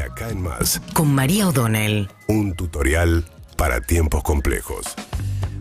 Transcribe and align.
De 0.00 0.06
acá 0.06 0.30
en 0.30 0.40
más, 0.40 0.80
con 0.94 1.14
María 1.14 1.46
O'Donnell. 1.46 2.08
un 2.26 2.54
tutorial 2.54 3.26
para 3.58 3.82
tiempos 3.82 4.22
complejos. 4.22 4.86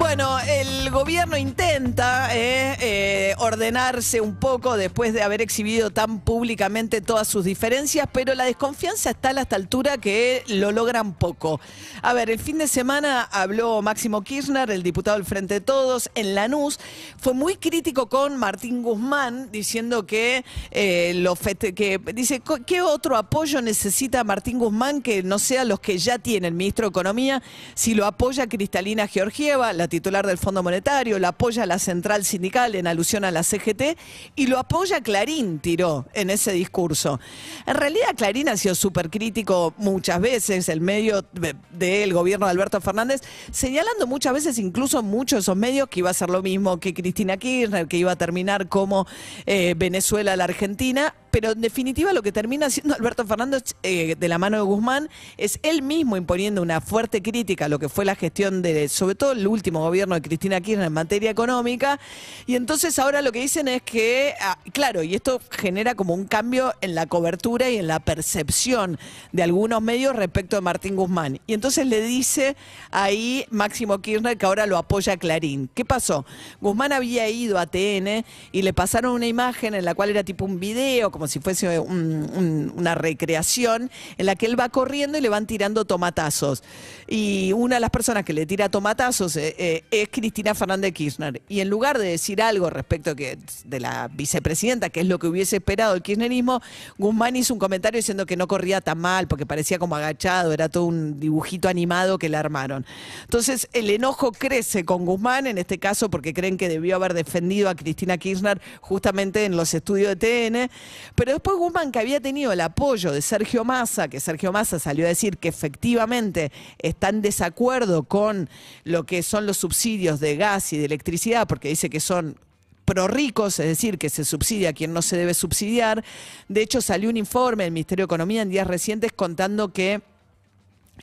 Bueno, 0.00 0.38
el 0.40 0.90
gobierno 0.90 1.36
intenta 1.36 2.34
eh, 2.34 2.74
eh, 2.80 3.34
ordenarse 3.38 4.22
un 4.22 4.34
poco 4.34 4.78
después 4.78 5.12
de 5.12 5.22
haber 5.22 5.42
exhibido 5.42 5.90
tan 5.90 6.20
públicamente 6.20 7.02
todas 7.02 7.28
sus 7.28 7.44
diferencias, 7.44 8.08
pero 8.10 8.34
la 8.34 8.44
desconfianza 8.44 9.10
está 9.10 9.28
a 9.28 9.42
esta 9.42 9.56
altura 9.56 9.98
que 9.98 10.42
lo 10.48 10.72
logran 10.72 11.12
poco. 11.12 11.60
A 12.00 12.14
ver, 12.14 12.30
el 12.30 12.38
fin 12.38 12.56
de 12.58 12.66
semana 12.66 13.22
habló 13.30 13.82
Máximo 13.82 14.22
Kirchner, 14.22 14.70
el 14.70 14.82
diputado 14.82 15.18
del 15.18 15.26
Frente 15.26 15.54
de 15.54 15.60
Todos, 15.60 16.10
en 16.14 16.34
Lanús. 16.34 16.80
Fue 17.18 17.34
muy 17.34 17.56
crítico 17.56 18.08
con 18.08 18.38
Martín 18.38 18.82
Guzmán, 18.82 19.52
diciendo 19.52 20.06
que, 20.06 20.46
eh, 20.70 21.12
lo 21.16 21.36
que 21.36 22.00
dice, 22.14 22.40
"Co- 22.40 22.64
¿qué 22.66 22.80
otro 22.80 23.18
apoyo 23.18 23.60
necesita 23.60 24.24
Martín 24.24 24.58
Guzmán 24.58 25.02
que 25.02 25.22
no 25.22 25.38
sea 25.38 25.64
los 25.64 25.78
que 25.78 25.98
ya 25.98 26.18
tiene 26.18 26.48
el 26.48 26.54
ministro 26.54 26.86
de 26.86 26.90
Economía? 26.90 27.42
Si 27.74 27.94
lo 27.94 28.06
apoya 28.06 28.48
Cristalina 28.48 29.06
Georgieva, 29.06 29.74
la 29.74 29.89
titular 29.90 30.26
del 30.26 30.38
Fondo 30.38 30.62
Monetario, 30.62 31.18
lo 31.18 31.28
apoya 31.28 31.66
la 31.66 31.78
Central 31.78 32.24
Sindical 32.24 32.74
en 32.74 32.86
alusión 32.86 33.24
a 33.26 33.30
la 33.30 33.42
CGT 33.42 33.98
y 34.36 34.46
lo 34.46 34.58
apoya 34.58 35.02
Clarín, 35.02 35.58
tiró 35.58 36.06
en 36.14 36.30
ese 36.30 36.52
discurso. 36.52 37.20
En 37.66 37.74
realidad 37.74 38.14
Clarín 38.16 38.48
ha 38.48 38.56
sido 38.56 38.74
súper 38.74 39.10
crítico 39.10 39.74
muchas 39.76 40.20
veces, 40.20 40.68
el 40.70 40.80
medio 40.80 41.22
de- 41.32 41.54
del 41.72 42.14
gobierno 42.14 42.46
de 42.46 42.52
Alberto 42.52 42.80
Fernández, 42.80 43.20
señalando 43.50 44.06
muchas 44.06 44.32
veces, 44.32 44.58
incluso 44.58 45.02
muchos 45.02 45.36
de 45.36 45.40
esos 45.40 45.56
medios, 45.56 45.88
que 45.88 46.00
iba 46.00 46.08
a 46.08 46.14
ser 46.14 46.30
lo 46.30 46.40
mismo 46.42 46.80
que 46.80 46.94
Cristina 46.94 47.36
Kirchner, 47.36 47.86
que 47.86 47.98
iba 47.98 48.12
a 48.12 48.16
terminar 48.16 48.68
como 48.68 49.06
eh, 49.44 49.74
Venezuela 49.76 50.36
la 50.36 50.44
Argentina, 50.44 51.14
pero 51.30 51.52
en 51.52 51.60
definitiva 51.60 52.12
lo 52.12 52.22
que 52.22 52.32
termina 52.32 52.66
haciendo 52.66 52.94
Alberto 52.94 53.26
Fernández 53.26 53.74
eh, 53.82 54.16
de 54.18 54.28
la 54.28 54.38
mano 54.38 54.56
de 54.56 54.62
Guzmán 54.62 55.08
es 55.36 55.58
él 55.62 55.82
mismo 55.82 56.16
imponiendo 56.16 56.62
una 56.62 56.80
fuerte 56.80 57.22
crítica 57.22 57.66
a 57.66 57.68
lo 57.68 57.78
que 57.78 57.88
fue 57.88 58.04
la 58.04 58.14
gestión 58.14 58.62
de, 58.62 58.88
sobre 58.88 59.14
todo 59.14 59.32
el 59.32 59.46
último 59.46 59.80
gobierno 59.80 60.14
de 60.14 60.22
Cristina 60.22 60.60
Kirchner 60.60 60.86
en 60.86 60.92
materia 60.92 61.30
económica, 61.30 62.00
y 62.46 62.56
entonces 62.56 62.98
ahora 62.98 63.22
lo 63.22 63.32
que 63.32 63.40
dicen 63.40 63.68
es 63.68 63.82
que, 63.82 64.34
ah, 64.40 64.58
claro, 64.72 65.02
y 65.02 65.14
esto 65.14 65.40
genera 65.50 65.94
como 65.94 66.14
un 66.14 66.24
cambio 66.24 66.74
en 66.80 66.94
la 66.94 67.06
cobertura 67.06 67.70
y 67.70 67.76
en 67.76 67.86
la 67.86 68.00
percepción 68.00 68.98
de 69.32 69.42
algunos 69.42 69.82
medios 69.82 70.16
respecto 70.16 70.56
de 70.56 70.62
Martín 70.62 70.96
Guzmán. 70.96 71.40
Y 71.46 71.54
entonces 71.54 71.86
le 71.86 72.02
dice 72.02 72.56
ahí 72.90 73.44
Máximo 73.50 74.00
Kirchner 74.00 74.36
que 74.36 74.46
ahora 74.46 74.66
lo 74.66 74.76
apoya 74.76 75.16
Clarín. 75.16 75.70
¿Qué 75.74 75.84
pasó? 75.84 76.24
Guzmán 76.60 76.92
había 76.92 77.28
ido 77.28 77.58
a 77.58 77.66
TN 77.66 78.24
y 78.52 78.62
le 78.62 78.72
pasaron 78.72 79.12
una 79.12 79.26
imagen 79.26 79.74
en 79.74 79.84
la 79.84 79.94
cual 79.94 80.10
era 80.10 80.24
tipo 80.24 80.44
un 80.44 80.60
video, 80.60 81.10
como 81.20 81.28
si 81.28 81.38
fuese 81.38 81.78
un- 81.78 82.30
un- 82.34 82.72
una 82.76 82.94
recreación, 82.94 83.90
en 84.16 84.24
la 84.24 84.36
que 84.36 84.46
él 84.46 84.58
va 84.58 84.70
corriendo 84.70 85.18
y 85.18 85.20
le 85.20 85.28
van 85.28 85.46
tirando 85.46 85.84
tomatazos. 85.84 86.62
Y 87.06 87.52
una 87.52 87.74
de 87.76 87.80
las 87.80 87.90
personas 87.90 88.24
que 88.24 88.32
le 88.32 88.46
tira 88.46 88.70
tomatazos 88.70 89.36
eh, 89.36 89.54
eh, 89.58 89.84
es 89.90 90.08
Cristina 90.10 90.54
Fernández 90.54 90.94
Kirchner. 90.94 91.42
Y 91.46 91.60
en 91.60 91.68
lugar 91.68 91.98
de 91.98 92.08
decir 92.08 92.40
algo 92.40 92.70
respecto 92.70 93.14
de 93.14 93.80
la 93.80 94.08
vicepresidenta, 94.08 94.88
que 94.88 95.00
es 95.00 95.06
lo 95.06 95.18
que 95.18 95.26
hubiese 95.26 95.56
esperado 95.56 95.94
el 95.94 96.00
kirchnerismo, 96.00 96.62
Guzmán 96.96 97.36
hizo 97.36 97.52
un 97.52 97.60
comentario 97.60 97.98
diciendo 97.98 98.24
que 98.24 98.36
no 98.36 98.48
corría 98.48 98.80
tan 98.80 98.96
mal 98.98 99.28
porque 99.28 99.44
parecía 99.44 99.78
como 99.78 99.96
agachado, 99.96 100.54
era 100.54 100.70
todo 100.70 100.84
un 100.86 101.20
dibujito 101.20 101.68
animado 101.68 102.16
que 102.16 102.30
le 102.30 102.38
armaron. 102.38 102.86
Entonces 103.24 103.68
el 103.74 103.90
enojo 103.90 104.32
crece 104.32 104.86
con 104.86 105.04
Guzmán, 105.04 105.46
en 105.46 105.58
este 105.58 105.78
caso 105.78 106.08
porque 106.08 106.32
creen 106.32 106.56
que 106.56 106.70
debió 106.70 106.96
haber 106.96 107.12
defendido 107.12 107.68
a 107.68 107.74
Cristina 107.74 108.16
Kirchner 108.16 108.58
justamente 108.80 109.44
en 109.44 109.56
los 109.56 109.74
estudios 109.74 110.08
de 110.10 110.16
TN, 110.16 110.70
pero 111.14 111.32
después 111.32 111.56
Guzmán 111.56 111.92
que 111.92 111.98
había 111.98 112.20
tenido 112.20 112.52
el 112.52 112.60
apoyo 112.60 113.12
de 113.12 113.22
Sergio 113.22 113.64
Massa, 113.64 114.08
que 114.08 114.20
Sergio 114.20 114.52
Massa 114.52 114.78
salió 114.78 115.04
a 115.06 115.08
decir 115.08 115.38
que 115.38 115.48
efectivamente 115.48 116.52
está 116.78 117.08
en 117.08 117.22
desacuerdo 117.22 118.04
con 118.04 118.48
lo 118.84 119.04
que 119.04 119.22
son 119.22 119.46
los 119.46 119.58
subsidios 119.58 120.20
de 120.20 120.36
gas 120.36 120.72
y 120.72 120.78
de 120.78 120.84
electricidad, 120.86 121.46
porque 121.46 121.68
dice 121.68 121.90
que 121.90 122.00
son 122.00 122.36
pro 122.84 123.06
ricos, 123.06 123.60
es 123.60 123.66
decir, 123.66 123.98
que 123.98 124.10
se 124.10 124.24
subsidia 124.24 124.70
a 124.70 124.72
quien 124.72 124.92
no 124.92 125.00
se 125.02 125.16
debe 125.16 125.32
subsidiar. 125.34 126.04
De 126.48 126.60
hecho, 126.62 126.80
salió 126.80 127.08
un 127.08 127.16
informe 127.16 127.64
del 127.64 127.72
Ministerio 127.72 128.02
de 128.02 128.06
Economía 128.06 128.42
en 128.42 128.50
días 128.50 128.66
recientes 128.66 129.12
contando 129.12 129.72
que 129.72 130.02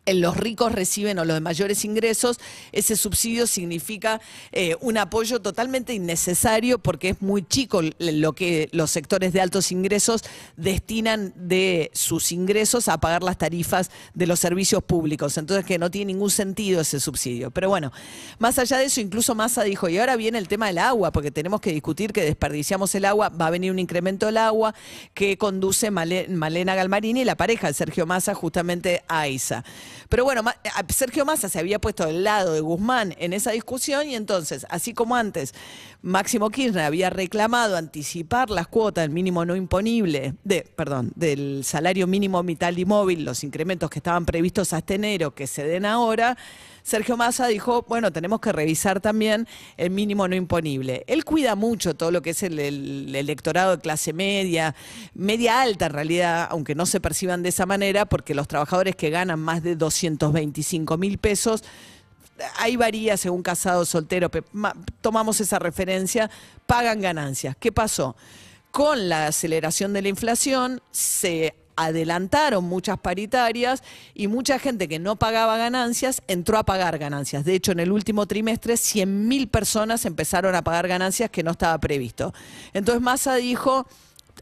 los 0.05 0.37
ricos 0.37 0.71
reciben 0.71 1.19
o 1.19 1.25
los 1.25 1.35
de 1.35 1.41
mayores 1.41 1.83
ingresos, 1.85 2.39
ese 2.71 2.95
subsidio 2.95 3.47
significa 3.47 4.21
eh, 4.51 4.75
un 4.81 4.97
apoyo 4.97 5.41
totalmente 5.41 5.93
innecesario 5.93 6.79
porque 6.79 7.09
es 7.09 7.21
muy 7.21 7.43
chico 7.43 7.81
lo 7.99 8.33
que 8.33 8.69
los 8.71 8.91
sectores 8.91 9.33
de 9.33 9.41
altos 9.41 9.71
ingresos 9.71 10.23
destinan 10.55 11.33
de 11.35 11.91
sus 11.93 12.31
ingresos 12.31 12.87
a 12.87 12.99
pagar 12.99 13.23
las 13.23 13.37
tarifas 13.37 13.91
de 14.13 14.27
los 14.27 14.39
servicios 14.39 14.83
públicos. 14.83 15.37
Entonces 15.37 15.65
que 15.65 15.77
no 15.77 15.91
tiene 15.91 16.13
ningún 16.13 16.31
sentido 16.31 16.81
ese 16.81 16.99
subsidio. 16.99 17.51
Pero 17.51 17.69
bueno, 17.69 17.91
más 18.39 18.57
allá 18.59 18.77
de 18.77 18.85
eso, 18.85 19.01
incluso 19.01 19.35
Massa 19.35 19.63
dijo, 19.63 19.89
y 19.89 19.97
ahora 19.97 20.15
viene 20.15 20.37
el 20.37 20.47
tema 20.47 20.67
del 20.67 20.77
agua, 20.77 21.11
porque 21.11 21.31
tenemos 21.31 21.61
que 21.61 21.71
discutir 21.71 22.13
que 22.13 22.21
desperdiciamos 22.23 22.93
el 22.95 23.05
agua, 23.05 23.29
va 23.29 23.47
a 23.47 23.49
venir 23.49 23.71
un 23.71 23.79
incremento 23.79 24.25
del 24.25 24.37
agua 24.37 24.73
que 25.13 25.37
conduce 25.37 25.91
Male- 25.91 26.27
Malena 26.29 26.75
Galmarini 26.75 27.21
y 27.21 27.25
la 27.25 27.35
pareja 27.35 27.67
de 27.67 27.73
Sergio 27.73 28.05
Massa 28.05 28.33
justamente 28.33 29.03
a 29.07 29.27
ISA. 29.27 29.63
Pero 30.09 30.23
bueno, 30.23 30.41
a- 30.47 30.85
Sergio 30.93 31.25
Massa 31.25 31.49
se 31.49 31.59
había 31.59 31.79
puesto 31.79 32.05
del 32.05 32.23
lado 32.23 32.53
de 32.53 32.61
Guzmán 32.61 33.15
en 33.17 33.33
esa 33.33 33.51
discusión 33.51 34.07
y 34.07 34.15
entonces, 34.15 34.65
así 34.69 34.93
como 34.93 35.15
antes, 35.15 35.53
Máximo 36.01 36.49
Kirchner 36.49 36.83
había 36.85 37.09
reclamado 37.09 37.75
anticipar 37.75 38.49
las 38.49 38.67
cuotas 38.67 39.03
del 39.03 39.11
mínimo 39.11 39.45
no 39.45 39.55
imponible, 39.55 40.35
de, 40.43 40.61
perdón, 40.75 41.11
del 41.15 41.63
salario 41.63 42.07
mínimo 42.07 42.41
vital 42.43 42.77
y 42.79 42.85
móvil, 42.85 43.25
los 43.25 43.43
incrementos 43.43 43.89
que 43.89 43.99
estaban 43.99 44.25
previstos 44.25 44.73
hasta 44.73 44.93
enero, 44.93 45.33
que 45.33 45.47
se 45.47 45.63
den 45.65 45.85
ahora, 45.85 46.37
Sergio 46.83 47.17
Massa 47.17 47.47
dijo, 47.47 47.83
bueno, 47.89 48.13
tenemos 48.13 48.39
que 48.39 48.53
revisar 48.53 49.01
también 49.01 49.45
el 49.75 49.89
mínimo 49.89 50.25
no 50.29 50.35
imponible. 50.37 51.03
Él 51.07 51.25
cuida 51.25 51.55
mucho 51.55 51.95
todo 51.97 52.11
lo 52.11 52.21
que 52.21 52.29
es 52.29 52.43
el, 52.43 52.57
el 52.59 53.13
electorado 53.13 53.75
de 53.75 53.81
clase 53.81 54.13
media, 54.13 54.73
media 55.13 55.59
alta 55.61 55.87
en 55.87 55.91
realidad, 55.93 56.47
aunque 56.49 56.75
no 56.75 56.85
se 56.85 57.01
perciban 57.01 57.43
de 57.43 57.49
esa 57.49 57.65
manera, 57.65 58.05
porque 58.05 58.33
los 58.33 58.47
trabajadores 58.47 58.95
que 58.95 59.09
ganan 59.09 59.37
más 59.41 59.63
de 59.63 59.75
225 59.77 60.97
mil 60.97 61.17
pesos, 61.17 61.63
ahí 62.57 62.75
varía 62.75 63.17
según 63.17 63.41
casado, 63.41 63.85
soltero, 63.85 64.29
tomamos 65.01 65.41
esa 65.41 65.59
referencia, 65.59 66.29
pagan 66.65 67.01
ganancias. 67.01 67.55
¿Qué 67.59 67.71
pasó? 67.71 68.15
Con 68.71 69.09
la 69.09 69.27
aceleración 69.27 69.93
de 69.93 70.01
la 70.01 70.09
inflación 70.09 70.81
se 70.91 71.55
adelantaron 71.77 72.63
muchas 72.63 72.99
paritarias 72.99 73.83
y 74.13 74.27
mucha 74.27 74.59
gente 74.59 74.87
que 74.87 74.99
no 74.99 75.15
pagaba 75.15 75.57
ganancias 75.57 76.21
entró 76.27 76.57
a 76.57 76.63
pagar 76.63 76.97
ganancias. 76.97 77.45
De 77.45 77.53
hecho, 77.53 77.71
en 77.71 77.79
el 77.79 77.91
último 77.91 78.25
trimestre, 78.25 78.73
100.000 78.73 79.49
personas 79.49 80.05
empezaron 80.05 80.55
a 80.55 80.63
pagar 80.63 80.87
ganancias 80.87 81.29
que 81.29 81.43
no 81.43 81.51
estaba 81.51 81.77
previsto. 81.77 82.33
Entonces 82.73 83.01
Massa 83.01 83.35
dijo, 83.35 83.87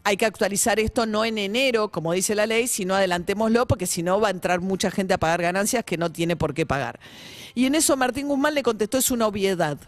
hay 0.05 0.17
que 0.17 0.25
actualizar 0.27 0.79
esto 0.79 1.07
no 1.07 1.25
en 1.25 1.39
enero, 1.39 1.89
como 1.89 2.13
dice 2.13 2.35
la 2.35 2.45
ley, 2.45 2.67
sino 2.67 2.93
adelantémoslo, 2.93 3.67
porque 3.67 3.87
si 3.87 4.03
no 4.03 4.21
va 4.21 4.27
a 4.27 4.31
entrar 4.31 4.61
mucha 4.61 4.91
gente 4.91 5.15
a 5.15 5.17
pagar 5.17 5.41
ganancias 5.41 5.83
que 5.83 5.97
no 5.97 6.11
tiene 6.11 6.35
por 6.35 6.53
qué 6.53 6.63
pagar. 6.63 6.99
Y 7.55 7.65
en 7.65 7.73
eso 7.73 7.97
Martín 7.97 8.27
Guzmán 8.27 8.53
le 8.53 8.61
contestó, 8.61 8.99
es 8.99 9.09
una 9.09 9.25
obviedad. 9.25 9.79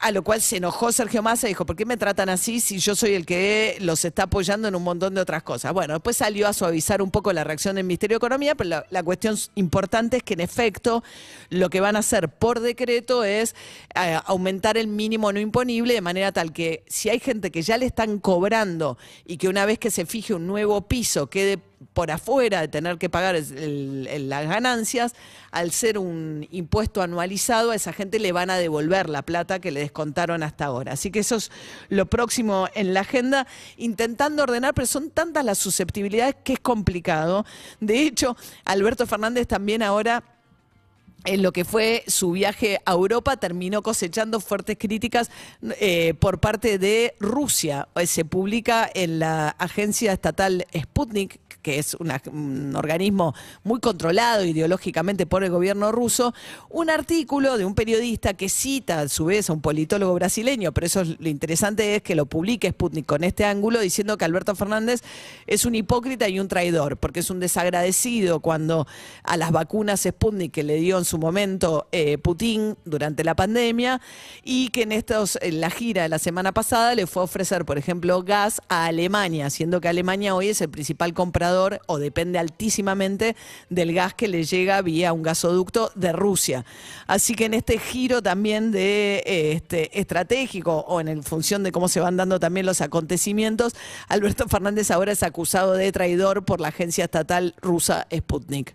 A 0.00 0.10
lo 0.10 0.22
cual 0.22 0.42
se 0.42 0.56
enojó 0.56 0.92
Sergio 0.92 1.22
Massa 1.22 1.46
y 1.46 1.50
dijo, 1.50 1.64
¿por 1.64 1.76
qué 1.76 1.86
me 1.86 1.96
tratan 1.96 2.28
así 2.28 2.60
si 2.60 2.78
yo 2.78 2.94
soy 2.94 3.14
el 3.14 3.24
que 3.24 3.78
los 3.80 4.04
está 4.04 4.24
apoyando 4.24 4.68
en 4.68 4.74
un 4.74 4.82
montón 4.82 5.14
de 5.14 5.20
otras 5.20 5.42
cosas? 5.42 5.72
Bueno, 5.72 5.94
después 5.94 6.16
salió 6.16 6.46
a 6.48 6.52
suavizar 6.52 7.00
un 7.00 7.10
poco 7.10 7.32
la 7.32 7.44
reacción 7.44 7.76
del 7.76 7.84
Ministerio 7.84 8.16
de 8.16 8.18
Economía, 8.18 8.54
pero 8.54 8.84
la, 8.88 9.02
cuestión 9.02 9.36
importante 9.54 10.18
es 10.18 10.22
que 10.22 10.34
en 10.34 10.40
efecto 10.40 11.02
lo 11.50 11.70
que 11.70 11.80
van 11.80 11.96
a 11.96 12.00
hacer 12.00 12.28
por 12.28 12.60
decreto 12.60 13.24
es 13.24 13.54
eh, 13.94 14.18
aumentar 14.26 14.76
el 14.76 14.88
mínimo 14.88 15.32
no 15.32 15.40
imponible 15.40 15.94
de 15.94 16.00
manera 16.00 16.32
tal 16.32 16.52
que 16.52 16.84
si 16.86 17.08
hay 17.08 17.20
gente 17.20 17.50
que 17.50 17.62
ya 17.62 17.78
le 17.78 17.86
están 17.86 18.18
cobrando 18.18 18.98
y 19.24 19.36
que 19.36 19.48
una 19.48 19.64
vez 19.64 19.78
que 19.78 19.90
se 19.90 20.06
fije 20.06 20.34
un 20.34 20.46
nuevo 20.46 20.82
piso 20.88 21.28
quede 21.28 21.58
por 21.94 22.10
afuera 22.10 22.60
de 22.60 22.68
tener 22.68 22.98
que 22.98 23.08
pagar 23.08 23.36
las 23.36 24.48
ganancias, 24.48 25.14
al 25.52 25.70
ser 25.70 25.96
un 25.96 26.46
impuesto 26.50 27.00
anualizado, 27.00 27.70
a 27.70 27.76
esa 27.76 27.92
gente 27.92 28.18
le 28.18 28.32
van 28.32 28.50
a 28.50 28.56
devolver 28.56 29.08
la 29.08 29.22
plata 29.22 29.60
que 29.60 29.70
le 29.70 29.80
descontaron 29.80 30.42
hasta 30.42 30.66
ahora. 30.66 30.92
Así 30.92 31.10
que 31.10 31.20
eso 31.20 31.36
es 31.36 31.50
lo 31.88 32.06
próximo 32.06 32.68
en 32.74 32.92
la 32.92 33.00
agenda, 33.00 33.46
intentando 33.76 34.42
ordenar, 34.42 34.74
pero 34.74 34.86
son 34.86 35.10
tantas 35.10 35.44
las 35.44 35.58
susceptibilidades 35.58 36.34
que 36.42 36.54
es 36.54 36.60
complicado. 36.60 37.46
De 37.80 38.02
hecho, 38.02 38.36
Alberto 38.64 39.06
Fernández 39.06 39.46
también 39.46 39.82
ahora 39.82 40.24
en 41.24 41.42
lo 41.42 41.52
que 41.52 41.64
fue 41.64 42.04
su 42.06 42.32
viaje 42.32 42.80
a 42.84 42.92
Europa, 42.92 43.36
terminó 43.36 43.82
cosechando 43.82 44.40
fuertes 44.40 44.76
críticas 44.78 45.30
eh, 45.80 46.14
por 46.18 46.38
parte 46.38 46.78
de 46.78 47.14
Rusia. 47.18 47.88
Eh, 47.96 48.06
Se 48.06 48.24
publica 48.24 48.90
en 48.94 49.18
la 49.18 49.48
agencia 49.48 50.12
estatal 50.12 50.66
Sputnik, 50.76 51.40
que 51.64 51.78
es 51.78 51.94
un 51.94 52.76
organismo 52.76 53.34
muy 53.64 53.80
controlado 53.80 54.44
ideológicamente 54.44 55.24
por 55.24 55.42
el 55.44 55.50
gobierno 55.50 55.90
ruso, 55.92 56.34
un 56.68 56.90
artículo 56.90 57.56
de 57.56 57.64
un 57.64 57.74
periodista 57.74 58.34
que 58.34 58.50
cita 58.50 59.00
a 59.00 59.08
su 59.08 59.24
vez 59.24 59.48
a 59.48 59.54
un 59.54 59.62
politólogo 59.62 60.12
brasileño, 60.12 60.72
pero 60.72 60.86
eso 60.86 61.00
es, 61.00 61.18
lo 61.18 61.28
interesante 61.30 61.96
es 61.96 62.02
que 62.02 62.14
lo 62.14 62.26
publique 62.26 62.68
Sputnik 62.68 63.06
con 63.06 63.24
este 63.24 63.46
ángulo 63.46 63.80
diciendo 63.80 64.18
que 64.18 64.26
Alberto 64.26 64.54
Fernández 64.54 65.00
es 65.46 65.64
un 65.64 65.74
hipócrita 65.74 66.28
y 66.28 66.38
un 66.38 66.48
traidor, 66.48 66.98
porque 66.98 67.20
es 67.20 67.30
un 67.30 67.40
desagradecido 67.40 68.40
cuando 68.40 68.86
a 69.22 69.38
las 69.38 69.50
vacunas 69.50 70.02
Sputnik 70.02 70.52
que 70.52 70.64
le 70.64 70.76
dio 70.76 70.98
en 70.98 71.06
su 71.14 71.18
momento 71.20 71.86
eh, 71.92 72.18
Putin 72.18 72.76
durante 72.84 73.22
la 73.22 73.36
pandemia 73.36 74.00
y 74.42 74.70
que 74.70 74.82
en 74.82 74.90
estos 74.90 75.38
la 75.42 75.70
gira 75.70 76.02
de 76.02 76.08
la 76.08 76.18
semana 76.18 76.50
pasada 76.50 76.92
le 76.96 77.06
fue 77.06 77.22
a 77.22 77.26
ofrecer, 77.26 77.64
por 77.64 77.78
ejemplo, 77.78 78.24
gas 78.24 78.60
a 78.68 78.86
Alemania, 78.86 79.48
siendo 79.48 79.80
que 79.80 79.86
Alemania 79.86 80.34
hoy 80.34 80.48
es 80.48 80.60
el 80.60 80.70
principal 80.70 81.14
comprador 81.14 81.78
o 81.86 82.00
depende 82.00 82.40
altísimamente 82.40 83.36
del 83.70 83.94
gas 83.94 84.12
que 84.12 84.26
le 84.26 84.42
llega 84.42 84.82
vía 84.82 85.12
un 85.12 85.22
gasoducto 85.22 85.92
de 85.94 86.12
Rusia. 86.12 86.64
Así 87.06 87.36
que 87.36 87.44
en 87.44 87.54
este 87.54 87.78
giro 87.78 88.20
también 88.20 88.72
de 88.72 89.22
eh, 89.24 89.52
este 89.52 90.00
estratégico 90.00 90.84
o 90.88 91.00
en 91.00 91.22
función 91.22 91.62
de 91.62 91.70
cómo 91.70 91.86
se 91.86 92.00
van 92.00 92.16
dando 92.16 92.40
también 92.40 92.66
los 92.66 92.80
acontecimientos, 92.80 93.76
Alberto 94.08 94.48
Fernández 94.48 94.90
ahora 94.90 95.12
es 95.12 95.22
acusado 95.22 95.74
de 95.74 95.92
traidor 95.92 96.44
por 96.44 96.60
la 96.60 96.68
agencia 96.68 97.04
estatal 97.04 97.54
rusa 97.62 98.08
Sputnik. 98.12 98.74